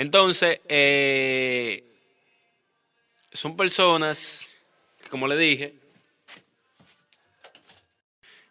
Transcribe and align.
Entonces, 0.00 0.62
eh, 0.66 1.84
son 3.32 3.54
personas, 3.54 4.54
como 5.10 5.28
le 5.28 5.36
dije, 5.36 5.74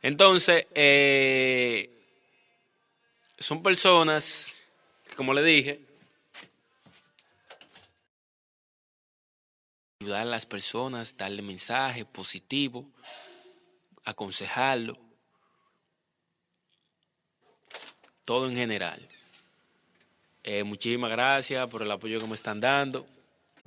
entonces, 0.03 0.67
eh, 0.75 1.89
son 3.39 3.63
personas, 3.63 4.61
como 5.15 5.33
le 5.33 5.41
dije, 5.41 5.79
ayudar 10.01 10.21
a 10.21 10.25
las 10.25 10.45
personas, 10.45 11.17
darle 11.17 11.41
mensaje 11.41 12.05
positivo, 12.05 12.87
aconsejarlo, 14.05 14.99
todo 18.23 18.47
en 18.47 18.55
general. 18.55 19.09
Eh, 20.51 20.63
muchísimas 20.63 21.11
gracias 21.11 21.67
por 21.67 21.83
el 21.83 21.91
apoyo 21.91 22.19
que 22.19 22.25
me 22.25 22.33
están 22.33 22.59
dando. 22.59 23.05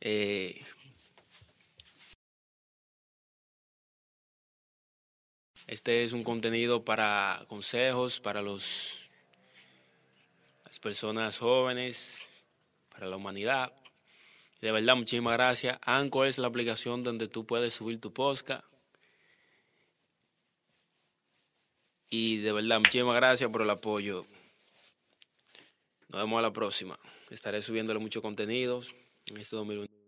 Eh, 0.00 0.62
este 5.66 6.04
es 6.04 6.12
un 6.12 6.22
contenido 6.22 6.84
para 6.84 7.44
consejos 7.48 8.20
para 8.20 8.42
los 8.42 8.98
las 10.64 10.80
personas 10.80 11.38
jóvenes, 11.38 12.36
para 12.90 13.06
la 13.06 13.16
humanidad. 13.16 13.72
De 14.60 14.70
verdad, 14.70 14.96
muchísimas 14.96 15.32
gracias. 15.34 15.78
Anchor 15.82 16.26
es 16.26 16.38
la 16.38 16.48
aplicación 16.48 17.02
donde 17.02 17.26
tú 17.26 17.46
puedes 17.46 17.72
subir 17.72 18.00
tu 18.00 18.12
podcast. 18.12 18.64
Y 22.10 22.38
de 22.38 22.52
verdad, 22.52 22.78
muchísimas 22.78 23.14
gracias 23.16 23.50
por 23.50 23.62
el 23.62 23.70
apoyo. 23.70 24.26
Nos 26.08 26.22
vemos 26.22 26.38
a 26.38 26.42
la 26.42 26.52
próxima. 26.52 26.98
Estaré 27.30 27.62
subiéndole 27.62 27.98
mucho 27.98 28.20
contenido 28.20 28.82
en 28.82 29.07
este 29.36 29.56
2021. 29.56 30.07